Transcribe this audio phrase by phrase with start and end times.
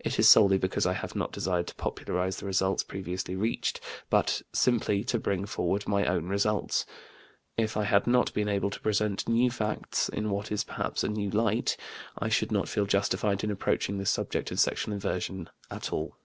[0.00, 3.80] It is solely because I have not desired to popularize the results previously reached,
[4.10, 6.84] but simply to bring forward my own results.
[7.56, 11.08] If I had not been able to present new facts in what is perhaps a
[11.08, 11.76] new light,
[12.18, 16.16] I should not feel justified in approaching the subject of sexual inversion at all.